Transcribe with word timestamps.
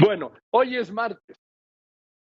Bueno, 0.00 0.32
hoy 0.50 0.76
es 0.76 0.90
martes. 0.90 1.36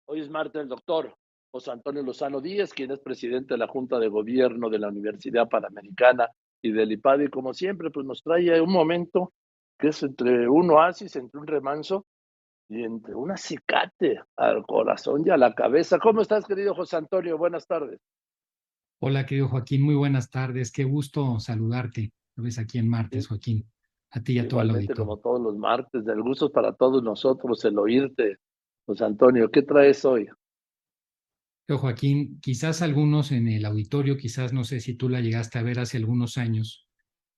Hoy 0.05 0.19
es 0.19 0.29
martes 0.29 0.61
el 0.61 0.67
doctor 0.67 1.17
José 1.51 1.71
Antonio 1.71 2.03
Lozano 2.03 2.39
Díaz, 2.39 2.71
quien 2.71 2.91
es 2.91 2.99
presidente 2.99 3.55
de 3.55 3.57
la 3.57 3.67
Junta 3.67 3.97
de 3.97 4.09
Gobierno 4.09 4.69
de 4.69 4.77
la 4.77 4.89
Universidad 4.89 5.49
Panamericana 5.49 6.29
y 6.61 6.71
del 6.71 6.91
IPADI. 6.91 7.29
Como 7.29 7.55
siempre, 7.55 7.89
pues 7.89 8.05
nos 8.05 8.21
trae 8.21 8.61
un 8.61 8.71
momento 8.71 9.33
que 9.79 9.87
es 9.87 10.03
entre 10.03 10.47
un 10.47 10.69
oasis, 10.69 11.15
entre 11.15 11.39
un 11.39 11.47
remanso 11.47 12.05
y 12.69 12.83
entre 12.83 13.15
un 13.15 13.31
acicate 13.31 14.21
al 14.35 14.63
corazón 14.63 15.23
y 15.25 15.31
a 15.31 15.37
la 15.37 15.55
cabeza. 15.55 15.97
¿Cómo 15.97 16.21
estás, 16.21 16.45
querido 16.45 16.75
José 16.75 16.97
Antonio? 16.97 17.39
Buenas 17.39 17.65
tardes. 17.65 17.99
Hola, 18.99 19.25
querido 19.25 19.47
Joaquín, 19.47 19.81
muy 19.81 19.95
buenas 19.95 20.29
tardes. 20.29 20.71
Qué 20.71 20.83
gusto 20.83 21.39
saludarte. 21.39 22.11
Lo 22.35 22.43
ves 22.43 22.59
aquí 22.59 22.77
en 22.77 22.87
martes, 22.87 23.27
Joaquín. 23.27 23.67
A 24.11 24.21
ti 24.21 24.33
y 24.33 24.39
a 24.39 24.47
todo 24.47 24.61
el 24.61 24.69
auditorio. 24.69 25.05
como 25.05 25.17
todos 25.17 25.41
los 25.41 25.57
martes, 25.57 26.05
del 26.05 26.21
gusto 26.21 26.51
para 26.51 26.73
todos 26.73 27.03
nosotros 27.03 27.63
el 27.65 27.77
oírte. 27.77 28.37
José 28.85 29.03
Antonio, 29.03 29.51
¿qué 29.51 29.63
traes 29.63 30.05
hoy? 30.05 30.29
Yo, 31.67 31.77
Joaquín, 31.77 32.39
quizás 32.41 32.81
algunos 32.81 33.33
en 33.33 33.49
el 33.49 33.65
auditorio, 33.65 34.15
quizás 34.15 34.53
no 34.53 34.63
sé 34.63 34.79
si 34.79 34.93
tú 34.93 35.09
la 35.09 35.19
llegaste 35.19 35.59
a 35.59 35.63
ver 35.63 35.79
hace 35.79 35.97
algunos 35.97 36.37
años, 36.37 36.87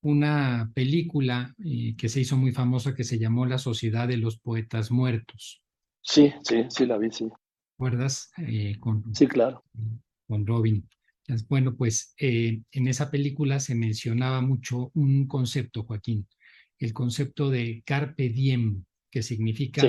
una 0.01 0.71
película 0.75 1.55
eh, 1.65 1.95
que 1.97 2.09
se 2.09 2.21
hizo 2.21 2.37
muy 2.37 2.51
famosa 2.51 2.93
que 2.93 3.03
se 3.03 3.17
llamó 3.17 3.47
La 3.47 3.57
Sociedad 3.57 4.07
de 4.07 4.17
los 4.17 4.37
Poetas 4.37 4.91
Muertos. 4.91 5.63
Sí, 6.01 6.31
sí, 6.43 6.65
sí 6.69 6.85
la 6.85 6.97
vi, 6.97 7.09
sí. 7.11 7.27
¿Recuerdas? 7.77 8.31
Eh, 8.37 8.77
con, 8.79 9.03
sí, 9.15 9.27
claro. 9.27 9.63
Con 10.27 10.45
Robin. 10.45 10.87
Bueno, 11.47 11.75
pues 11.75 12.13
eh, 12.17 12.61
en 12.71 12.87
esa 12.87 13.11
película 13.11 13.59
se 13.59 13.75
mencionaba 13.75 14.41
mucho 14.41 14.91
un 14.95 15.27
concepto, 15.27 15.83
Joaquín, 15.83 16.27
el 16.79 16.93
concepto 16.93 17.49
de 17.49 17.83
carpe 17.85 18.29
diem, 18.29 18.83
que 19.11 19.21
significa 19.21 19.83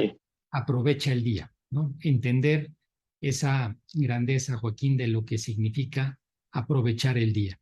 aprovecha 0.51 1.13
el 1.13 1.23
día, 1.23 1.53
¿no? 1.71 1.95
Entender 2.01 2.73
esa 3.21 3.77
grandeza, 3.95 4.57
Joaquín, 4.57 4.97
de 4.97 5.07
lo 5.07 5.25
que 5.25 5.39
significa 5.39 6.19
aprovechar 6.53 7.17
el 7.19 7.33
día. 7.33 7.59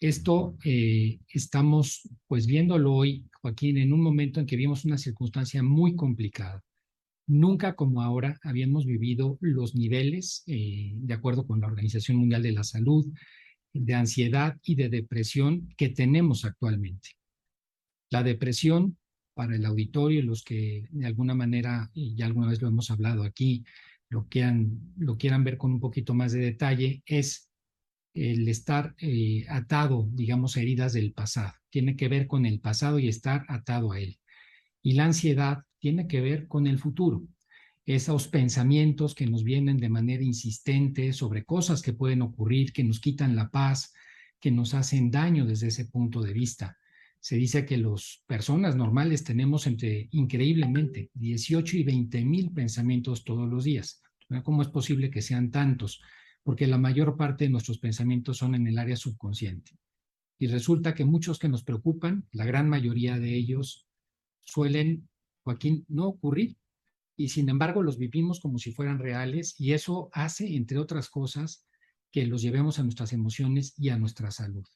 Esto 0.00 0.56
eh, 0.64 1.20
estamos 1.28 2.08
pues 2.26 2.46
viéndolo 2.46 2.92
hoy, 2.92 3.24
Joaquín, 3.40 3.78
en 3.78 3.92
un 3.92 4.02
momento 4.02 4.40
en 4.40 4.46
que 4.46 4.56
vimos 4.56 4.84
una 4.84 4.98
circunstancia 4.98 5.62
muy 5.62 5.94
complicada. 5.94 6.62
Nunca 7.28 7.76
como 7.76 8.02
ahora 8.02 8.38
habíamos 8.42 8.84
vivido 8.84 9.38
los 9.40 9.76
niveles, 9.76 10.42
eh, 10.46 10.92
de 10.94 11.14
acuerdo 11.14 11.46
con 11.46 11.60
la 11.60 11.68
Organización 11.68 12.18
Mundial 12.18 12.42
de 12.42 12.52
la 12.52 12.64
Salud, 12.64 13.06
de 13.72 13.94
ansiedad 13.94 14.58
y 14.64 14.74
de 14.74 14.88
depresión 14.88 15.68
que 15.76 15.88
tenemos 15.88 16.44
actualmente. 16.44 17.10
La 18.12 18.22
depresión, 18.22 18.98
para 19.32 19.56
el 19.56 19.64
auditorio 19.64 20.20
y 20.20 20.22
los 20.22 20.44
que 20.44 20.86
de 20.90 21.06
alguna 21.06 21.34
manera, 21.34 21.90
y 21.94 22.14
ya 22.14 22.26
alguna 22.26 22.48
vez 22.48 22.60
lo 22.60 22.68
hemos 22.68 22.90
hablado 22.90 23.22
aquí, 23.22 23.64
lo 24.10 24.28
quieran, 24.28 24.92
lo 24.98 25.16
quieran 25.16 25.44
ver 25.44 25.56
con 25.56 25.72
un 25.72 25.80
poquito 25.80 26.12
más 26.12 26.32
de 26.32 26.40
detalle, 26.40 27.02
es 27.06 27.48
el 28.12 28.46
estar 28.48 28.94
eh, 28.98 29.46
atado, 29.48 30.10
digamos, 30.12 30.58
a 30.58 30.60
heridas 30.60 30.92
del 30.92 31.14
pasado. 31.14 31.54
Tiene 31.70 31.96
que 31.96 32.08
ver 32.08 32.26
con 32.26 32.44
el 32.44 32.60
pasado 32.60 32.98
y 32.98 33.08
estar 33.08 33.46
atado 33.48 33.92
a 33.92 33.98
él. 33.98 34.18
Y 34.82 34.92
la 34.92 35.06
ansiedad 35.06 35.64
tiene 35.78 36.06
que 36.06 36.20
ver 36.20 36.48
con 36.48 36.66
el 36.66 36.78
futuro. 36.78 37.22
Esos 37.86 38.28
pensamientos 38.28 39.14
que 39.14 39.26
nos 39.26 39.42
vienen 39.42 39.78
de 39.78 39.88
manera 39.88 40.22
insistente 40.22 41.14
sobre 41.14 41.46
cosas 41.46 41.80
que 41.80 41.94
pueden 41.94 42.20
ocurrir, 42.20 42.74
que 42.74 42.84
nos 42.84 43.00
quitan 43.00 43.36
la 43.36 43.48
paz, 43.48 43.94
que 44.38 44.50
nos 44.50 44.74
hacen 44.74 45.10
daño 45.10 45.46
desde 45.46 45.68
ese 45.68 45.86
punto 45.86 46.20
de 46.20 46.34
vista. 46.34 46.76
Se 47.22 47.36
dice 47.36 47.64
que 47.64 47.76
las 47.76 48.24
personas 48.26 48.74
normales 48.74 49.22
tenemos 49.22 49.68
entre, 49.68 50.08
increíblemente, 50.10 51.08
18 51.14 51.76
y 51.76 51.84
20 51.84 52.24
mil 52.24 52.50
pensamientos 52.50 53.22
todos 53.22 53.48
los 53.48 53.62
días. 53.62 54.02
¿Cómo 54.42 54.60
es 54.60 54.66
posible 54.66 55.08
que 55.08 55.22
sean 55.22 55.52
tantos? 55.52 56.02
Porque 56.42 56.66
la 56.66 56.78
mayor 56.78 57.16
parte 57.16 57.44
de 57.44 57.50
nuestros 57.50 57.78
pensamientos 57.78 58.38
son 58.38 58.56
en 58.56 58.66
el 58.66 58.76
área 58.76 58.96
subconsciente. 58.96 59.70
Y 60.36 60.48
resulta 60.48 60.96
que 60.96 61.04
muchos 61.04 61.38
que 61.38 61.48
nos 61.48 61.62
preocupan, 61.62 62.26
la 62.32 62.44
gran 62.44 62.68
mayoría 62.68 63.20
de 63.20 63.36
ellos 63.36 63.86
suelen, 64.40 65.08
Joaquín, 65.44 65.84
no 65.86 66.08
ocurrir. 66.08 66.56
Y 67.16 67.28
sin 67.28 67.48
embargo 67.48 67.84
los 67.84 67.98
vivimos 67.98 68.40
como 68.40 68.58
si 68.58 68.72
fueran 68.72 68.98
reales 68.98 69.54
y 69.60 69.74
eso 69.74 70.10
hace, 70.12 70.56
entre 70.56 70.78
otras 70.78 71.08
cosas, 71.08 71.68
que 72.10 72.26
los 72.26 72.42
llevemos 72.42 72.80
a 72.80 72.82
nuestras 72.82 73.12
emociones 73.12 73.74
y 73.78 73.90
a 73.90 73.96
nuestra 73.96 74.32
salud. 74.32 74.66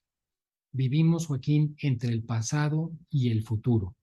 Vivimos, 0.77 1.27
Joaquín, 1.27 1.75
entre 1.81 2.13
el 2.13 2.23
pasado 2.23 2.93
y 3.11 3.31
el 3.31 3.43
futuro. 3.43 3.97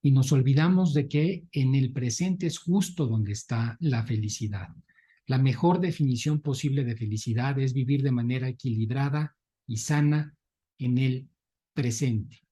Y 0.00 0.12
nos 0.12 0.32
olvidamos 0.32 0.94
de 0.94 1.08
que 1.08 1.44
en 1.52 1.74
el 1.74 1.92
presente 1.92 2.46
es 2.46 2.58
justo 2.58 3.06
donde 3.06 3.32
está 3.32 3.76
la 3.80 4.04
felicidad. 4.04 4.68
La 5.26 5.38
mejor 5.38 5.80
definición 5.80 6.40
posible 6.40 6.84
de 6.84 6.96
felicidad 6.96 7.58
es 7.58 7.74
vivir 7.74 8.02
de 8.02 8.12
manera 8.12 8.48
equilibrada 8.48 9.36
y 9.66 9.76
sana 9.76 10.34
en 10.78 10.98
el 10.98 11.28
presente. 11.74 12.42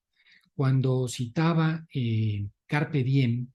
Cuando 0.54 1.08
citaba 1.08 1.86
eh, 1.94 2.48
Carpe 2.66 3.02
Diem, 3.04 3.48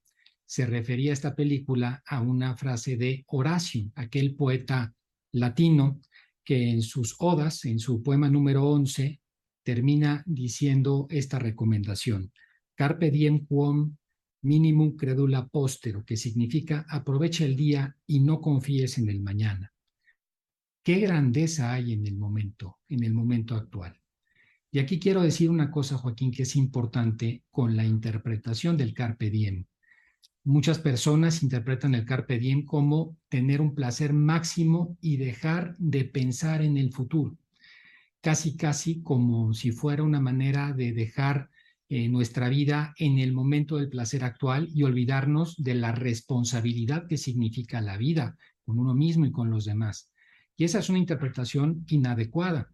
se 0.46 0.66
refería 0.66 1.10
a 1.10 1.14
esta 1.14 1.34
película 1.34 2.02
a 2.06 2.20
una 2.20 2.56
frase 2.56 2.96
de 2.96 3.24
Horacio, 3.28 3.90
aquel 3.94 4.34
poeta 4.34 4.94
latino 5.32 6.00
que 6.44 6.70
en 6.70 6.82
sus 6.82 7.16
odas, 7.18 7.64
en 7.64 7.78
su 7.78 8.02
poema 8.02 8.28
número 8.28 8.68
11, 8.68 9.20
termina 9.64 10.22
diciendo 10.26 11.06
esta 11.10 11.38
recomendación. 11.38 12.32
Carpe 12.76 13.10
diem 13.10 13.46
quom 13.46 13.96
minimum 14.42 14.94
credula 14.94 15.48
postero, 15.48 16.04
que 16.04 16.16
significa 16.16 16.84
aprovecha 16.88 17.44
el 17.44 17.56
día 17.56 17.96
y 18.06 18.20
no 18.20 18.40
confíes 18.40 18.98
en 18.98 19.08
el 19.08 19.20
mañana. 19.20 19.72
Qué 20.82 20.98
grandeza 21.00 21.72
hay 21.72 21.92
en 21.94 22.06
el 22.06 22.16
momento, 22.16 22.78
en 22.88 23.04
el 23.04 23.14
momento 23.14 23.54
actual. 23.54 23.98
Y 24.70 24.80
aquí 24.80 24.98
quiero 24.98 25.22
decir 25.22 25.48
una 25.48 25.70
cosa, 25.70 25.96
Joaquín, 25.96 26.30
que 26.30 26.42
es 26.42 26.56
importante 26.56 27.44
con 27.50 27.74
la 27.74 27.86
interpretación 27.86 28.76
del 28.76 28.92
carpe 28.92 29.30
diem. 29.30 29.64
Muchas 30.42 30.78
personas 30.78 31.42
interpretan 31.42 31.94
el 31.94 32.04
carpe 32.04 32.38
diem 32.38 32.66
como 32.66 33.16
tener 33.30 33.62
un 33.62 33.74
placer 33.74 34.12
máximo 34.12 34.98
y 35.00 35.16
dejar 35.16 35.74
de 35.78 36.04
pensar 36.04 36.60
en 36.60 36.76
el 36.76 36.92
futuro 36.92 37.38
casi, 38.24 38.56
casi 38.56 39.02
como 39.02 39.52
si 39.52 39.70
fuera 39.70 40.02
una 40.02 40.18
manera 40.18 40.72
de 40.72 40.94
dejar 40.94 41.50
eh, 41.90 42.08
nuestra 42.08 42.48
vida 42.48 42.94
en 42.96 43.18
el 43.18 43.34
momento 43.34 43.76
del 43.76 43.90
placer 43.90 44.24
actual 44.24 44.66
y 44.72 44.82
olvidarnos 44.82 45.62
de 45.62 45.74
la 45.74 45.92
responsabilidad 45.92 47.06
que 47.06 47.18
significa 47.18 47.82
la 47.82 47.98
vida 47.98 48.38
con 48.64 48.78
uno 48.78 48.94
mismo 48.94 49.26
y 49.26 49.30
con 49.30 49.50
los 49.50 49.66
demás. 49.66 50.10
Y 50.56 50.64
esa 50.64 50.78
es 50.78 50.88
una 50.88 51.00
interpretación 51.00 51.84
inadecuada. 51.86 52.72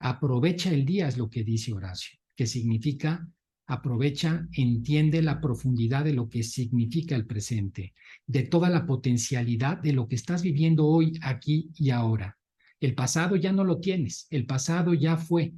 Aprovecha 0.00 0.70
el 0.70 0.84
día, 0.84 1.08
es 1.08 1.16
lo 1.16 1.30
que 1.30 1.44
dice 1.44 1.72
Horacio, 1.72 2.18
que 2.36 2.46
significa 2.46 3.26
aprovecha, 3.68 4.46
entiende 4.52 5.22
la 5.22 5.40
profundidad 5.40 6.04
de 6.04 6.12
lo 6.12 6.28
que 6.28 6.42
significa 6.42 7.16
el 7.16 7.26
presente, 7.26 7.94
de 8.26 8.42
toda 8.42 8.68
la 8.68 8.84
potencialidad 8.84 9.78
de 9.78 9.94
lo 9.94 10.06
que 10.08 10.16
estás 10.16 10.42
viviendo 10.42 10.86
hoy, 10.86 11.18
aquí 11.22 11.70
y 11.74 11.88
ahora. 11.88 12.37
El 12.80 12.94
pasado 12.94 13.36
ya 13.36 13.52
no 13.52 13.64
lo 13.64 13.80
tienes, 13.80 14.26
el 14.30 14.46
pasado 14.46 14.94
ya 14.94 15.16
fue. 15.16 15.52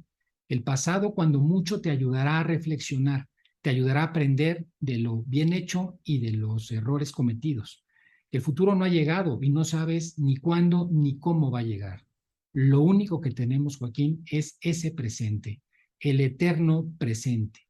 El 0.49 0.63
pasado 0.63 1.13
cuando 1.13 1.39
mucho 1.39 1.79
te 1.79 1.91
ayudará 1.91 2.39
a 2.39 2.43
reflexionar, 2.43 3.27
te 3.61 3.69
ayudará 3.69 4.01
a 4.01 4.05
aprender 4.05 4.65
de 4.79 4.97
lo 4.97 5.23
bien 5.23 5.53
hecho 5.53 5.99
y 6.03 6.19
de 6.19 6.31
los 6.31 6.71
errores 6.71 7.11
cometidos. 7.11 7.85
El 8.31 8.41
futuro 8.41 8.75
no 8.75 8.85
ha 8.85 8.89
llegado 8.89 9.39
y 9.41 9.49
no 9.49 9.63
sabes 9.63 10.17
ni 10.17 10.37
cuándo 10.37 10.89
ni 10.91 11.19
cómo 11.19 11.51
va 11.51 11.59
a 11.59 11.63
llegar. 11.63 12.05
Lo 12.53 12.81
único 12.81 13.21
que 13.21 13.31
tenemos, 13.31 13.77
Joaquín, 13.77 14.23
es 14.29 14.57
ese 14.61 14.91
presente, 14.91 15.61
el 15.99 16.21
eterno 16.21 16.91
presente. 16.97 17.61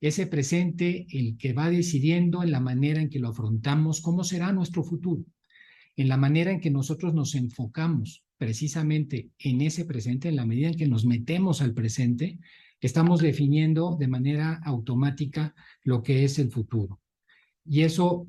Ese 0.00 0.26
presente, 0.26 1.06
el 1.10 1.36
que 1.36 1.52
va 1.52 1.70
decidiendo 1.70 2.42
en 2.42 2.52
la 2.52 2.60
manera 2.60 3.00
en 3.00 3.10
que 3.10 3.18
lo 3.18 3.28
afrontamos, 3.28 4.00
cómo 4.00 4.24
será 4.24 4.52
nuestro 4.52 4.82
futuro, 4.82 5.24
en 5.96 6.08
la 6.08 6.16
manera 6.16 6.52
en 6.52 6.60
que 6.60 6.70
nosotros 6.70 7.14
nos 7.14 7.34
enfocamos, 7.34 8.24
precisamente 8.38 9.30
en 9.38 9.60
ese 9.60 9.84
presente, 9.84 10.28
en 10.28 10.36
la 10.36 10.46
medida 10.46 10.68
en 10.68 10.76
que 10.76 10.86
nos 10.86 11.04
metemos 11.04 11.60
al 11.60 11.74
presente, 11.74 12.38
estamos 12.80 13.20
definiendo 13.20 13.96
de 13.98 14.06
manera 14.06 14.60
automática 14.64 15.54
lo 15.82 16.02
que 16.02 16.24
es 16.24 16.38
el 16.38 16.50
futuro. 16.50 17.00
Y 17.64 17.82
eso, 17.82 18.28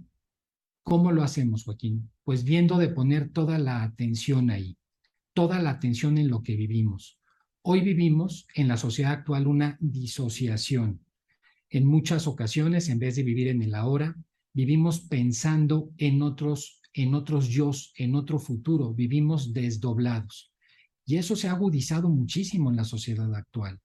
¿cómo 0.84 1.12
lo 1.12 1.24
hacemos, 1.24 1.64
Joaquín? 1.64 2.10
Pues 2.24 2.44
viendo 2.44 2.78
de 2.78 2.90
poner 2.90 3.30
toda 3.30 3.60
la 3.60 3.84
atención 3.84 4.50
ahí, 4.50 4.76
toda 5.34 5.62
la 5.62 5.70
atención 5.70 6.18
en 6.18 6.28
lo 6.28 6.42
que 6.42 6.56
vivimos. 6.56 7.20
Hoy 7.62 7.82
vivimos 7.82 8.48
en 8.56 8.68
la 8.68 8.78
sociedad 8.78 9.12
actual 9.12 9.46
una 9.46 9.78
disociación. 9.80 11.02
En 11.70 11.86
muchas 11.86 12.26
ocasiones, 12.26 12.90
en 12.90 12.98
vez 12.98 13.16
de 13.16 13.24
vivir 13.24 13.48
en 13.48 13.62
el 13.62 13.76
ahora, 13.76 14.16
vivimos 14.54 15.02
pensando 15.02 15.92
en 15.98 16.24
otros 16.24 16.79
en 16.94 17.14
otros 17.14 17.48
yo, 17.48 17.72
en 17.96 18.16
otro 18.16 18.40
futuro, 18.40 18.94
vivimos 18.94 19.54
desdoblados. 19.54 20.52
Y 21.06 21.18
eso 21.18 21.36
se 21.36 21.48
ha 21.48 21.54
agudizado 21.54 22.10
muchísimo 22.10 22.70
en 22.70 22.76
la 22.76 22.84
sociedad 22.84 23.34
actual. 23.34 23.80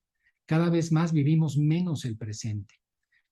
Cada 0.46 0.68
vez 0.68 0.92
más 0.92 1.12
vivimos 1.12 1.56
menos 1.56 2.04
el 2.04 2.16
presente. 2.16 2.74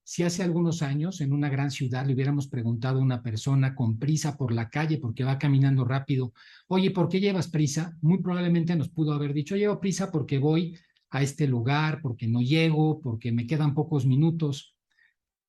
Si 0.05 0.25
hace 0.25 0.43
algunos 0.43 0.83
años 0.83 1.21
en 1.21 1.33
una 1.33 1.49
gran 1.49 1.71
ciudad 1.71 2.05
le 2.05 2.15
hubiéramos 2.15 2.49
preguntado 2.49 2.99
a 2.99 3.03
una 3.03 3.23
persona 3.23 3.75
con 3.75 3.99
prisa 3.99 4.37
por 4.37 4.53
la 4.53 4.69
calle 4.69 4.99
porque 4.99 5.25
va 5.25 5.39
caminando 5.39 5.85
rápido, 5.85 6.33
oye, 6.67 6.91
¿por 6.91 7.09
qué 7.09 7.21
llevas 7.21 7.49
prisa? 7.49 7.97
Muy 8.01 8.21
probablemente 8.21 8.75
nos 8.75 8.89
pudo 8.89 9.13
haber 9.13 9.33
dicho, 9.33 9.57
llevo 9.57 9.79
prisa 9.79 10.11
porque 10.11 10.39
voy 10.39 10.77
a 11.11 11.23
este 11.23 11.47
lugar, 11.47 12.01
porque 12.03 12.27
no 12.27 12.41
llego, 12.41 13.01
porque 13.01 13.31
me 13.31 13.47
quedan 13.47 13.75
pocos 13.75 14.07
minutos. 14.07 14.75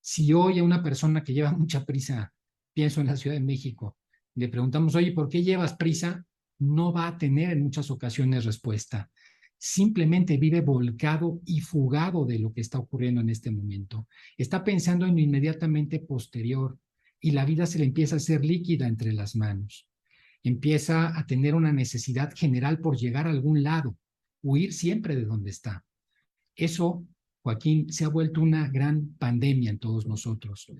Si 0.00 0.32
hoy 0.32 0.58
a 0.60 0.64
una 0.64 0.82
persona 0.82 1.24
que 1.24 1.32
lleva 1.32 1.52
mucha 1.56 1.84
prisa, 1.84 2.32
pienso 2.72 3.00
en 3.00 3.08
la 3.08 3.16
Ciudad 3.16 3.36
de 3.36 3.42
México, 3.42 3.96
le 4.34 4.48
preguntamos, 4.48 4.94
oye, 4.94 5.12
¿por 5.12 5.28
qué 5.28 5.42
llevas 5.42 5.74
prisa? 5.74 6.24
No 6.58 6.92
va 6.92 7.08
a 7.08 7.18
tener 7.18 7.52
en 7.52 7.62
muchas 7.62 7.90
ocasiones 7.90 8.44
respuesta 8.44 9.10
simplemente 9.66 10.36
vive 10.36 10.60
volcado 10.60 11.40
y 11.46 11.60
fugado 11.60 12.26
de 12.26 12.38
lo 12.38 12.52
que 12.52 12.60
está 12.60 12.78
ocurriendo 12.78 13.22
en 13.22 13.30
este 13.30 13.50
momento. 13.50 14.08
Está 14.36 14.62
pensando 14.62 15.06
en 15.06 15.14
lo 15.14 15.20
inmediatamente 15.20 16.00
posterior 16.00 16.78
y 17.18 17.30
la 17.30 17.46
vida 17.46 17.64
se 17.64 17.78
le 17.78 17.86
empieza 17.86 18.16
a 18.16 18.18
hacer 18.18 18.44
líquida 18.44 18.86
entre 18.86 19.14
las 19.14 19.36
manos. 19.36 19.88
Empieza 20.42 21.18
a 21.18 21.26
tener 21.26 21.54
una 21.54 21.72
necesidad 21.72 22.34
general 22.36 22.80
por 22.80 22.98
llegar 22.98 23.26
a 23.26 23.30
algún 23.30 23.62
lado, 23.62 23.96
huir 24.42 24.74
siempre 24.74 25.16
de 25.16 25.24
donde 25.24 25.48
está. 25.48 25.82
Eso, 26.54 27.06
Joaquín, 27.42 27.90
se 27.90 28.04
ha 28.04 28.08
vuelto 28.08 28.42
una 28.42 28.68
gran 28.68 29.14
pandemia 29.14 29.70
en 29.70 29.78
todos 29.78 30.06
nosotros. 30.06 30.70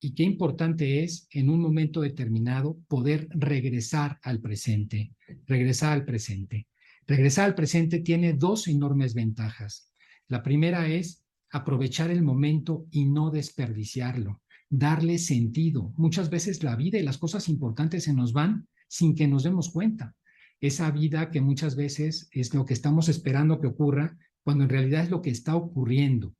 Y 0.00 0.14
qué 0.14 0.22
importante 0.22 1.02
es 1.02 1.26
en 1.30 1.48
un 1.48 1.60
momento 1.60 2.02
determinado 2.02 2.78
poder 2.88 3.28
regresar 3.30 4.18
al 4.22 4.40
presente, 4.40 5.12
regresar 5.46 5.92
al 5.92 6.04
presente. 6.04 6.66
Regresar 7.06 7.46
al 7.46 7.54
presente 7.54 8.00
tiene 8.00 8.32
dos 8.32 8.68
enormes 8.68 9.14
ventajas. 9.14 9.92
La 10.28 10.42
primera 10.42 10.88
es 10.88 11.24
aprovechar 11.50 12.10
el 12.10 12.22
momento 12.22 12.86
y 12.90 13.04
no 13.06 13.30
desperdiciarlo, 13.30 14.42
darle 14.68 15.18
sentido. 15.18 15.92
Muchas 15.96 16.30
veces 16.30 16.62
la 16.62 16.76
vida 16.76 16.98
y 16.98 17.02
las 17.02 17.18
cosas 17.18 17.48
importantes 17.48 18.04
se 18.04 18.12
nos 18.12 18.32
van 18.32 18.66
sin 18.88 19.14
que 19.14 19.28
nos 19.28 19.44
demos 19.44 19.70
cuenta. 19.70 20.14
Esa 20.60 20.90
vida 20.90 21.30
que 21.30 21.40
muchas 21.40 21.76
veces 21.76 22.28
es 22.32 22.54
lo 22.54 22.64
que 22.64 22.74
estamos 22.74 23.08
esperando 23.08 23.60
que 23.60 23.68
ocurra, 23.68 24.18
cuando 24.42 24.64
en 24.64 24.70
realidad 24.70 25.04
es 25.04 25.10
lo 25.10 25.22
que 25.22 25.30
está 25.30 25.54
ocurriendo. 25.54 26.34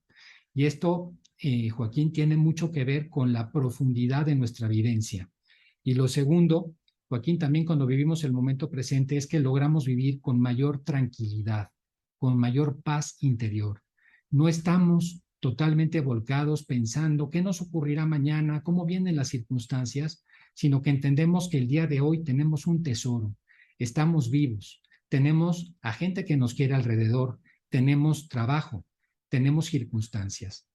Y 0.54 0.64
esto, 0.64 1.14
eh, 1.38 1.68
Joaquín, 1.70 2.12
tiene 2.12 2.36
mucho 2.36 2.70
que 2.70 2.84
ver 2.84 3.08
con 3.08 3.32
la 3.32 3.50
profundidad 3.50 4.26
de 4.26 4.34
nuestra 4.34 4.68
vivencia. 4.68 5.30
Y 5.82 5.94
lo 5.94 6.08
segundo 6.08 6.74
Joaquín, 7.08 7.38
también 7.38 7.64
cuando 7.64 7.86
vivimos 7.86 8.24
el 8.24 8.32
momento 8.32 8.68
presente 8.68 9.16
es 9.16 9.28
que 9.28 9.38
logramos 9.38 9.86
vivir 9.86 10.20
con 10.20 10.40
mayor 10.40 10.82
tranquilidad, 10.82 11.68
con 12.18 12.36
mayor 12.36 12.82
paz 12.82 13.16
interior. 13.20 13.82
No 14.28 14.48
estamos 14.48 15.22
totalmente 15.38 16.00
volcados 16.00 16.64
pensando 16.64 17.30
qué 17.30 17.42
nos 17.42 17.60
ocurrirá 17.60 18.06
mañana, 18.06 18.62
cómo 18.64 18.84
vienen 18.84 19.14
las 19.14 19.28
circunstancias, 19.28 20.24
sino 20.52 20.82
que 20.82 20.90
entendemos 20.90 21.48
que 21.48 21.58
el 21.58 21.68
día 21.68 21.86
de 21.86 22.00
hoy 22.00 22.24
tenemos 22.24 22.66
un 22.66 22.82
tesoro, 22.82 23.36
estamos 23.78 24.30
vivos, 24.30 24.82
tenemos 25.08 25.74
a 25.82 25.92
gente 25.92 26.24
que 26.24 26.36
nos 26.36 26.54
quiere 26.54 26.74
alrededor, 26.74 27.38
tenemos 27.68 28.28
trabajo, 28.28 28.84
tenemos 29.28 29.66
circunstancias. 29.66 30.66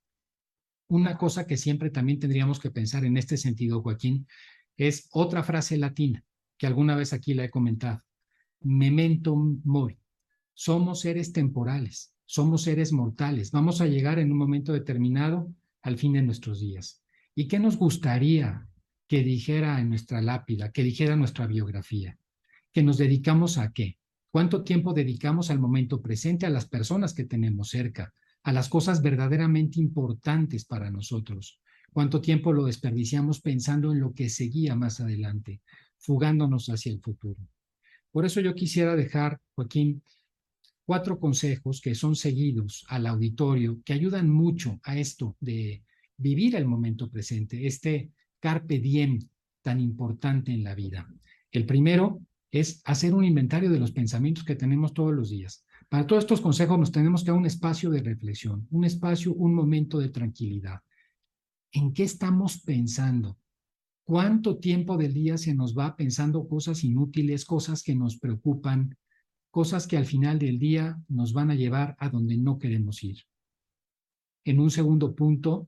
Una 0.92 1.18
cosa 1.18 1.48
que 1.48 1.56
siempre 1.56 1.90
también 1.90 2.20
tendríamos 2.20 2.60
que 2.60 2.70
pensar 2.70 3.06
en 3.06 3.16
este 3.16 3.38
sentido, 3.38 3.82
Joaquín, 3.82 4.28
es 4.76 5.08
otra 5.14 5.42
frase 5.42 5.78
latina 5.78 6.22
que 6.58 6.68
alguna 6.68 6.98
vez 6.98 7.14
aquí 7.14 7.34
la 7.34 7.46
he 7.46 7.50
comentado. 7.50 8.02
Memento 8.60 9.34
mori. 9.64 9.98
Somos 10.54 11.00
seres 11.00 11.32
temporales, 11.32 12.14
somos 12.26 12.64
seres 12.64 12.92
mortales. 12.92 13.52
Vamos 13.52 13.80
a 13.80 13.88
llegar 13.88 14.20
en 14.20 14.34
un 14.34 14.38
momento 14.38 14.74
determinado 14.74 15.56
al 15.82 15.98
fin 15.98 16.12
de 16.12 16.24
nuestros 16.24 16.60
días. 16.60 17.02
¿Y 17.36 17.48
qué 17.48 17.58
nos 17.58 17.78
gustaría 17.78 18.68
que 19.08 19.24
dijera 19.24 19.80
en 19.80 19.88
nuestra 19.88 20.22
lápida, 20.22 20.74
que 20.74 20.84
dijera 20.84 21.16
nuestra 21.16 21.48
biografía? 21.48 22.18
Que 22.74 22.84
nos 22.84 22.98
dedicamos 22.98 23.58
a 23.58 23.72
qué? 23.72 23.98
¿Cuánto 24.30 24.66
tiempo 24.66 24.94
dedicamos 24.94 25.52
al 25.52 25.60
momento 25.60 26.02
presente, 26.02 26.46
a 26.46 26.50
las 26.50 26.68
personas 26.68 27.14
que 27.14 27.24
tenemos 27.24 27.70
cerca, 27.70 28.14
a 28.44 28.52
las 28.52 28.70
cosas 28.70 29.02
verdaderamente 29.02 29.80
importantes 29.80 30.66
para 30.66 30.92
nosotros? 30.92 31.62
cuánto 31.92 32.22
tiempo 32.22 32.54
lo 32.54 32.66
desperdiciamos 32.66 33.42
pensando 33.42 33.92
en 33.92 34.00
lo 34.00 34.14
que 34.14 34.30
seguía 34.30 34.76
más 34.76 35.00
adelante, 35.00 35.62
fugándonos 35.98 36.68
hacia 36.68 36.92
el 36.92 37.00
futuro. 37.00 37.40
Por 38.12 38.26
eso 38.26 38.42
yo 38.42 38.56
quisiera 38.56 38.96
dejar, 38.96 39.40
Joaquín, 39.56 40.04
cuatro 40.86 41.20
consejos 41.20 41.82
que 41.82 41.96
son 41.96 42.16
seguidos 42.16 42.86
al 42.88 43.08
auditorio, 43.08 43.82
que 43.86 43.94
ayudan 43.94 44.30
mucho 44.30 44.80
a 44.84 44.98
esto 44.98 45.36
de 45.40 45.84
vivir 46.18 46.56
el 46.56 46.66
momento 46.66 47.10
presente, 47.10 47.68
este 47.68 48.12
carpe 48.40 48.80
diem 48.80 49.20
tan 49.62 49.80
importante 49.80 50.52
en 50.52 50.64
la 50.64 50.76
vida. 50.76 51.08
El 51.52 51.66
primero 51.66 52.22
es 52.52 52.82
hacer 52.86 53.14
un 53.14 53.24
inventario 53.24 53.70
de 53.70 53.80
los 53.80 53.92
pensamientos 53.92 54.44
que 54.44 54.56
tenemos 54.56 54.94
todos 54.94 55.14
los 55.14 55.30
días. 55.30 55.64
Para 55.92 56.08
todos 56.08 56.24
estos 56.24 56.40
consejos 56.40 56.80
nos 56.80 56.94
tenemos 56.94 57.22
que 57.22 57.32
dar 57.32 57.38
un 57.38 57.46
espacio 57.46 57.90
de 57.90 58.02
reflexión, 58.02 58.66
un 58.72 58.86
espacio, 58.86 59.34
un 59.34 59.54
momento 59.54 60.00
de 60.00 60.08
tranquilidad 60.08 60.80
en 61.74 61.94
qué 61.94 62.04
estamos 62.04 62.62
pensando. 62.62 63.38
¿Cuánto 64.06 64.58
tiempo 64.58 64.96
del 64.96 65.14
día 65.14 65.38
se 65.38 65.54
nos 65.54 65.78
va 65.78 65.98
pensando 65.98 66.48
cosas 66.48 66.86
inútiles, 66.86 67.44
cosas 67.44 67.84
que 67.84 67.94
nos 67.94 68.18
preocupan, 68.18 68.98
cosas 69.50 69.86
que 69.86 69.98
al 69.98 70.06
final 70.06 70.40
del 70.40 70.60
día 70.60 70.98
nos 71.10 71.34
van 71.34 71.52
a 71.52 71.56
llevar 71.56 71.98
a 72.00 72.08
donde 72.08 72.38
no 72.38 72.58
queremos 72.58 73.04
ir? 73.04 73.18
En 74.46 74.62
un 74.62 74.72
segundo 74.72 75.14
punto, 75.14 75.68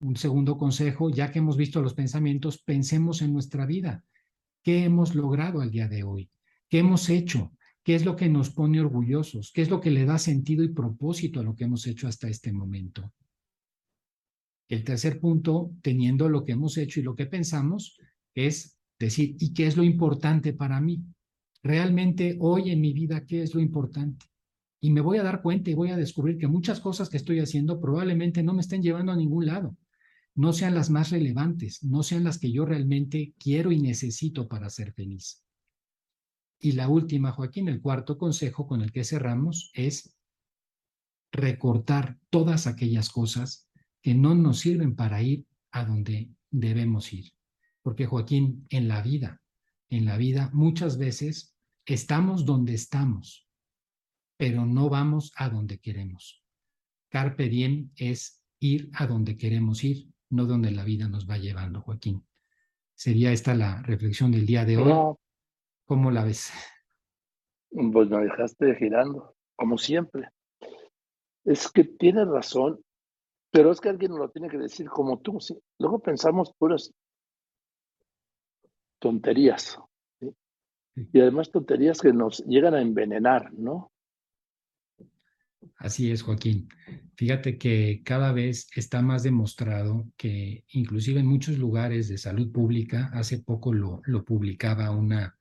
un 0.00 0.16
segundo 0.16 0.58
consejo, 0.58 1.08
ya 1.08 1.32
que 1.32 1.38
hemos 1.38 1.56
visto 1.56 1.80
los 1.80 1.94
pensamientos, 1.94 2.58
pensemos 2.58 3.22
en 3.22 3.32
nuestra 3.32 3.64
vida. 3.64 4.04
¿Qué 4.62 4.84
hemos 4.84 5.14
logrado 5.14 5.62
al 5.62 5.70
día 5.70 5.88
de 5.88 6.02
hoy? 6.02 6.30
¿Qué 6.68 6.80
hemos 6.80 7.08
hecho? 7.08 7.52
¿Qué 7.86 7.94
es 7.94 8.04
lo 8.04 8.16
que 8.16 8.28
nos 8.28 8.50
pone 8.50 8.80
orgullosos? 8.80 9.52
¿Qué 9.54 9.62
es 9.62 9.70
lo 9.70 9.80
que 9.80 9.92
le 9.92 10.04
da 10.04 10.18
sentido 10.18 10.64
y 10.64 10.70
propósito 10.70 11.38
a 11.38 11.44
lo 11.44 11.54
que 11.54 11.62
hemos 11.62 11.86
hecho 11.86 12.08
hasta 12.08 12.28
este 12.28 12.52
momento? 12.52 13.12
El 14.68 14.82
tercer 14.82 15.20
punto, 15.20 15.70
teniendo 15.82 16.28
lo 16.28 16.42
que 16.42 16.50
hemos 16.50 16.76
hecho 16.78 16.98
y 16.98 17.04
lo 17.04 17.14
que 17.14 17.26
pensamos, 17.26 17.96
es 18.34 18.76
decir, 18.98 19.36
¿y 19.38 19.54
qué 19.54 19.68
es 19.68 19.76
lo 19.76 19.84
importante 19.84 20.52
para 20.52 20.80
mí? 20.80 21.00
Realmente 21.62 22.36
hoy 22.40 22.72
en 22.72 22.80
mi 22.80 22.92
vida, 22.92 23.24
¿qué 23.24 23.44
es 23.44 23.54
lo 23.54 23.60
importante? 23.60 24.26
Y 24.80 24.90
me 24.90 25.00
voy 25.00 25.18
a 25.18 25.22
dar 25.22 25.40
cuenta 25.40 25.70
y 25.70 25.74
voy 25.74 25.90
a 25.90 25.96
descubrir 25.96 26.38
que 26.38 26.48
muchas 26.48 26.80
cosas 26.80 27.08
que 27.08 27.18
estoy 27.18 27.38
haciendo 27.38 27.80
probablemente 27.80 28.42
no 28.42 28.52
me 28.52 28.62
estén 28.62 28.82
llevando 28.82 29.12
a 29.12 29.16
ningún 29.16 29.46
lado, 29.46 29.76
no 30.34 30.52
sean 30.52 30.74
las 30.74 30.90
más 30.90 31.10
relevantes, 31.10 31.84
no 31.84 32.02
sean 32.02 32.24
las 32.24 32.40
que 32.40 32.50
yo 32.50 32.64
realmente 32.64 33.32
quiero 33.38 33.70
y 33.70 33.78
necesito 33.78 34.48
para 34.48 34.70
ser 34.70 34.92
feliz. 34.92 35.45
Y 36.58 36.72
la 36.72 36.88
última, 36.88 37.32
Joaquín, 37.32 37.68
el 37.68 37.80
cuarto 37.80 38.16
consejo 38.16 38.66
con 38.66 38.82
el 38.82 38.92
que 38.92 39.04
cerramos 39.04 39.70
es 39.74 40.16
recortar 41.32 42.18
todas 42.30 42.66
aquellas 42.66 43.10
cosas 43.10 43.68
que 44.00 44.14
no 44.14 44.34
nos 44.34 44.60
sirven 44.60 44.96
para 44.96 45.22
ir 45.22 45.46
a 45.70 45.84
donde 45.84 46.30
debemos 46.50 47.12
ir. 47.12 47.32
Porque 47.82 48.06
Joaquín, 48.06 48.66
en 48.70 48.88
la 48.88 49.02
vida, 49.02 49.42
en 49.88 50.04
la 50.04 50.16
vida 50.16 50.50
muchas 50.52 50.98
veces 50.98 51.54
estamos 51.84 52.44
donde 52.44 52.74
estamos, 52.74 53.48
pero 54.36 54.66
no 54.66 54.88
vamos 54.88 55.32
a 55.36 55.48
donde 55.48 55.78
queremos. 55.78 56.42
Carpe 57.08 57.48
diem 57.48 57.90
es 57.96 58.42
ir 58.58 58.90
a 58.94 59.06
donde 59.06 59.36
queremos 59.36 59.84
ir, 59.84 60.08
no 60.30 60.46
donde 60.46 60.70
la 60.70 60.84
vida 60.84 61.08
nos 61.08 61.28
va 61.28 61.38
llevando, 61.38 61.80
Joaquín. 61.82 62.24
Sería 62.94 63.32
esta 63.32 63.54
la 63.54 63.82
reflexión 63.82 64.32
del 64.32 64.46
día 64.46 64.64
de 64.64 64.78
hoy. 64.78 65.14
¿Cómo 65.86 66.10
la 66.10 66.24
ves? 66.24 66.52
Pues 67.70 68.08
me 68.10 68.24
dejaste 68.24 68.74
girando, 68.74 69.34
como 69.56 69.78
siempre. 69.78 70.28
Es 71.44 71.70
que 71.70 71.84
tiene 71.84 72.24
razón 72.24 72.80
pero 73.56 73.72
es 73.72 73.80
que 73.80 73.88
alguien 73.88 74.10
nos 74.10 74.18
lo 74.20 74.28
tiene 74.28 74.50
que 74.50 74.58
decir 74.58 74.86
como 74.86 75.18
tú. 75.20 75.40
¿sí? 75.40 75.58
Luego 75.78 75.98
pensamos 75.98 76.52
puras 76.58 76.92
tonterías. 78.98 79.78
Y 80.94 81.20
además 81.20 81.50
tonterías 81.50 82.02
que 82.02 82.12
nos 82.12 82.44
llegan 82.44 82.74
a 82.74 82.82
envenenar, 82.82 83.50
¿no? 83.54 83.92
Así 85.76 86.10
es, 86.10 86.22
Joaquín. 86.22 86.68
Fíjate 87.16 87.56
que 87.56 88.02
cada 88.04 88.32
vez 88.32 88.68
está 88.76 89.00
más 89.00 89.22
demostrado 89.22 90.04
que 90.18 90.64
inclusive 90.68 91.20
en 91.20 91.26
muchos 91.26 91.56
lugares 91.56 92.08
de 92.08 92.18
salud 92.18 92.52
pública, 92.52 93.10
hace 93.14 93.38
poco 93.38 93.72
lo, 93.72 94.02
lo 94.04 94.22
publicaba 94.22 94.90
una 94.90 95.34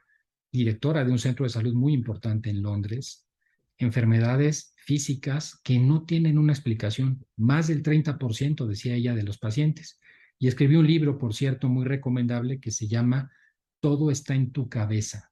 directora 0.58 1.04
de 1.04 1.12
un 1.12 1.20
centro 1.20 1.44
de 1.44 1.50
salud 1.50 1.74
muy 1.74 1.94
importante 1.94 2.50
en 2.50 2.62
Londres, 2.62 3.26
enfermedades 3.78 4.74
físicas 4.78 5.60
que 5.64 5.80
no 5.80 6.06
tienen 6.06 6.38
una 6.38 6.54
explicación. 6.54 7.26
Más 7.36 7.68
del 7.68 7.84
30%, 7.84 8.66
decía 8.66 8.96
ella, 8.96 9.16
de 9.16 9.24
los 9.24 9.38
pacientes. 9.38 10.00
Y 10.38 10.48
escribió 10.48 10.80
un 10.80 10.88
libro, 10.88 11.18
por 11.18 11.34
cierto, 11.34 11.70
muy 11.70 11.86
recomendable 11.86 12.60
que 12.60 12.72
se 12.72 12.88
llama 12.88 13.32
Todo 13.80 14.12
está 14.12 14.36
en 14.36 14.52
tu 14.52 14.70
cabeza. 14.70 15.32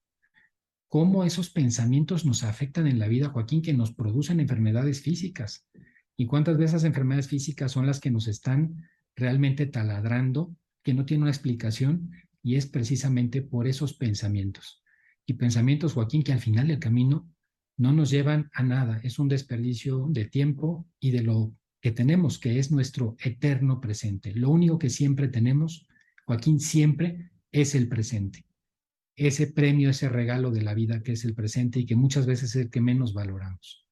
Cómo 0.88 1.24
esos 1.24 1.50
pensamientos 1.50 2.26
nos 2.26 2.44
afectan 2.44 2.88
en 2.88 3.00
la 3.00 3.08
vida, 3.08 3.30
Joaquín, 3.30 3.62
que 3.62 3.74
nos 3.74 3.94
producen 3.94 4.40
enfermedades 4.40 5.02
físicas. 5.02 5.68
¿Y 6.16 6.28
cuántas 6.28 6.58
de 6.58 6.66
esas 6.66 6.84
enfermedades 6.84 7.28
físicas 7.28 7.72
son 7.72 7.88
las 7.88 8.00
que 8.00 8.12
nos 8.12 8.28
están 8.28 8.88
realmente 9.16 9.66
taladrando, 9.66 10.56
que 10.84 10.94
no 10.94 11.06
tienen 11.06 11.24
una 11.24 11.32
explicación? 11.32 12.12
Y 12.44 12.56
es 12.56 12.68
precisamente 12.68 13.42
por 13.42 13.68
esos 13.68 13.94
pensamientos. 13.94 14.83
Y 15.26 15.34
pensamientos, 15.34 15.94
Joaquín, 15.94 16.24
que 16.24 16.34
al 16.34 16.40
final 16.40 16.68
del 16.68 16.80
camino 16.80 17.30
no 17.78 17.92
nos 17.94 18.10
llevan 18.10 18.50
a 18.54 18.64
nada. 18.64 19.00
Es 19.04 19.20
un 19.20 19.28
desperdicio 19.28 20.08
de 20.10 20.26
tiempo 20.26 20.86
y 21.00 21.12
de 21.12 21.24
lo 21.24 21.54
que 21.82 21.92
tenemos, 21.92 22.40
que 22.40 22.60
es 22.60 22.72
nuestro 22.72 23.16
eterno 23.24 23.82
presente. 23.82 24.34
Lo 24.34 24.50
único 24.50 24.80
que 24.80 24.90
siempre 24.90 25.28
tenemos, 25.28 25.88
Joaquín, 26.26 26.60
siempre 26.60 27.32
es 27.52 27.76
el 27.76 27.90
presente. 27.90 28.46
Ese 29.16 29.48
premio, 29.48 29.90
ese 29.90 30.10
regalo 30.10 30.52
de 30.52 30.62
la 30.62 30.74
vida 30.74 31.04
que 31.04 31.12
es 31.14 31.26
el 31.26 31.36
presente 31.36 31.80
y 31.80 31.86
que 31.86 31.96
muchas 31.96 32.26
veces 32.26 32.56
es 32.56 32.64
el 32.64 32.70
que 32.70 32.82
menos 32.82 33.14
valoramos. 33.14 33.86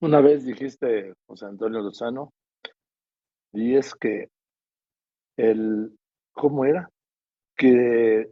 Una 0.00 0.20
vez 0.20 0.44
dijiste, 0.44 1.14
José 1.26 1.46
Antonio 1.46 1.80
Lozano, 1.80 2.32
y 3.52 3.74
es 3.74 3.94
que 3.94 4.28
el, 5.36 5.98
¿cómo 6.32 6.64
era? 6.64 6.88
Que 7.56 8.30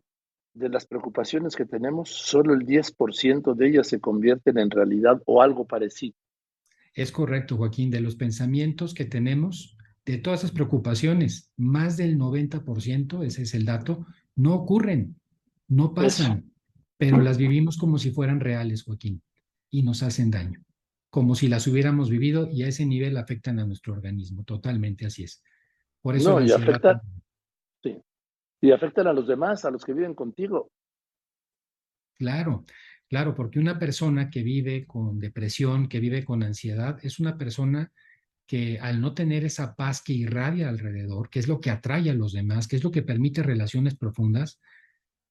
de 0.56 0.68
las 0.68 0.86
preocupaciones 0.86 1.54
que 1.54 1.66
tenemos, 1.66 2.10
solo 2.10 2.54
el 2.54 2.66
10% 2.66 3.54
de 3.54 3.68
ellas 3.68 3.88
se 3.88 4.00
convierten 4.00 4.58
en 4.58 4.70
realidad 4.70 5.22
o 5.26 5.42
algo 5.42 5.66
parecido. 5.66 6.16
Es 6.94 7.12
correcto, 7.12 7.56
Joaquín, 7.56 7.90
de 7.90 8.00
los 8.00 8.16
pensamientos 8.16 8.94
que 8.94 9.04
tenemos, 9.04 9.76
de 10.04 10.18
todas 10.18 10.40
esas 10.40 10.52
preocupaciones, 10.52 11.52
más 11.56 11.96
del 11.96 12.18
90%, 12.18 13.24
ese 13.24 13.42
es 13.42 13.54
el 13.54 13.64
dato, 13.64 14.06
no 14.34 14.54
ocurren, 14.54 15.16
no 15.68 15.92
pasan, 15.92 16.50
pero 16.96 17.20
las 17.20 17.36
vivimos 17.36 17.76
como 17.76 17.98
si 17.98 18.10
fueran 18.10 18.40
reales, 18.40 18.84
Joaquín, 18.84 19.22
y 19.70 19.82
nos 19.82 20.02
hacen 20.02 20.30
daño 20.30 20.66
como 21.16 21.34
si 21.34 21.48
las 21.48 21.66
hubiéramos 21.66 22.10
vivido 22.10 22.46
y 22.50 22.62
a 22.62 22.68
ese 22.68 22.84
nivel 22.84 23.16
afectan 23.16 23.58
a 23.58 23.64
nuestro 23.64 23.94
organismo. 23.94 24.44
Totalmente 24.44 25.06
así 25.06 25.24
es. 25.24 25.42
Por 26.02 26.14
eso 26.14 26.38
no, 26.38 26.44
y 26.44 26.50
y 28.66 28.72
afectan 28.72 29.06
a 29.06 29.12
los 29.12 29.28
demás, 29.28 29.64
a 29.64 29.70
los 29.70 29.84
que 29.84 29.92
viven 29.92 30.14
contigo. 30.14 30.72
Claro, 32.18 32.64
claro, 33.08 33.32
porque 33.34 33.60
una 33.60 33.78
persona 33.78 34.28
que 34.28 34.42
vive 34.42 34.86
con 34.86 35.20
depresión, 35.20 35.88
que 35.88 36.00
vive 36.00 36.24
con 36.24 36.42
ansiedad, 36.42 36.98
es 37.02 37.20
una 37.20 37.38
persona 37.38 37.92
que 38.44 38.80
al 38.80 39.00
no 39.00 39.14
tener 39.14 39.44
esa 39.44 39.76
paz 39.76 40.02
que 40.02 40.14
irradia 40.14 40.68
alrededor, 40.68 41.30
que 41.30 41.38
es 41.38 41.46
lo 41.46 41.60
que 41.60 41.70
atrae 41.70 42.10
a 42.10 42.14
los 42.14 42.32
demás, 42.32 42.66
que 42.66 42.74
es 42.74 42.82
lo 42.82 42.90
que 42.90 43.02
permite 43.02 43.44
relaciones 43.44 43.94
profundas, 43.96 44.60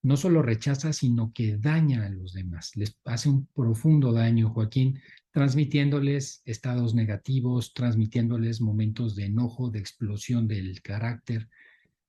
no 0.01 0.15
solo 0.15 0.41
rechaza, 0.41 0.93
sino 0.93 1.33
que 1.33 1.57
daña 1.57 2.05
a 2.05 2.09
los 2.09 2.31
demás. 2.31 2.71
Les 2.75 2.97
hace 3.03 3.27
un 3.27 3.47
profundo 3.47 4.13
daño, 4.13 4.49
Joaquín, 4.51 5.01
transmitiéndoles 5.31 6.41
estados 6.45 6.95
negativos, 6.95 7.73
transmitiéndoles 7.73 8.61
momentos 8.61 9.15
de 9.15 9.25
enojo, 9.25 9.71
de 9.71 9.79
explosión 9.79 10.47
del 10.47 10.81
carácter. 10.81 11.49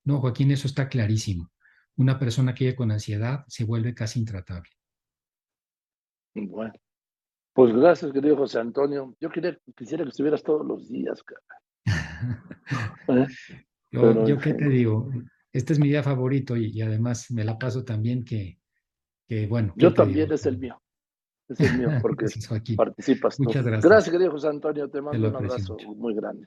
No, 0.06 0.20
Joaquín, 0.20 0.50
eso 0.50 0.66
está 0.66 0.88
clarísimo. 0.88 1.50
Una 1.96 2.18
persona 2.18 2.54
que 2.54 2.64
vive 2.64 2.76
con 2.76 2.90
ansiedad 2.90 3.44
se 3.48 3.64
vuelve 3.64 3.94
casi 3.94 4.18
intratable. 4.18 4.70
Bueno, 6.34 6.72
pues 7.52 7.74
gracias, 7.74 8.12
querido 8.12 8.36
José 8.36 8.58
Antonio. 8.58 9.14
Yo 9.20 9.30
quería, 9.30 9.58
quisiera 9.76 10.04
que 10.04 10.10
estuvieras 10.10 10.42
todos 10.42 10.66
los 10.66 10.88
días, 10.88 11.22
cara. 11.22 11.42
¿Eh? 13.08 13.26
yo, 13.92 14.38
qué 14.38 14.54
te 14.54 14.68
digo, 14.68 15.10
este 15.52 15.74
es 15.74 15.78
mi 15.78 15.88
día 15.88 16.02
favorito 16.02 16.56
y, 16.56 16.80
además 16.80 17.30
me 17.30 17.44
la 17.44 17.58
paso 17.58 17.84
también 17.84 18.24
que, 18.24 18.58
que 19.28 19.46
bueno. 19.46 19.74
Yo 19.76 19.92
también 19.92 20.32
es 20.32 20.46
el 20.46 20.58
mío 20.58 20.80
es 21.48 21.60
el 21.60 21.78
mío, 21.78 21.88
porque 22.02 22.26
participas 22.76 23.38
Muchas 23.40 23.64
gracias. 23.64 23.84
Gracias, 23.84 24.12
querido 24.12 24.30
José 24.32 24.48
Antonio, 24.48 24.88
te 24.90 25.00
mando 25.00 25.28
un 25.28 25.36
abrazo 25.36 25.76
muy 25.96 26.14
grande. 26.14 26.46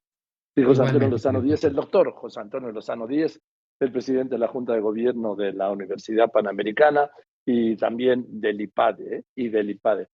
Y 0.56 0.64
José 0.64 0.84
Antonio 0.84 1.10
Lozano 1.10 1.42
Díez, 1.42 1.64
el 1.64 1.74
doctor 1.74 2.12
José 2.14 2.40
Antonio 2.42 2.72
Lozano 2.72 3.08
Díez, 3.08 3.40
el 3.80 3.92
presidente 3.92 4.36
de 4.36 4.40
la 4.40 4.48
Junta 4.48 4.74
de 4.74 4.82
Gobierno 4.82 5.36
de 5.36 5.54
la 5.54 5.72
Universidad 5.72 6.32
Panamericana 6.32 7.10
y 7.46 7.78
también 7.78 8.26
del 8.28 8.62
IPADE, 8.62 9.16
¿eh? 9.16 9.24
y 9.36 9.50
del 9.50 9.70
IPADE. 9.70 10.10